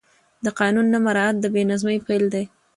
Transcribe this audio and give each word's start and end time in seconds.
د 0.45 0.47
قانون 0.59 0.87
نه 0.93 0.99
مراعت 1.05 1.35
د 1.39 1.45
بې 1.53 1.61
نظمۍ 1.71 1.97
پیل 2.07 2.23
دی 2.33 2.43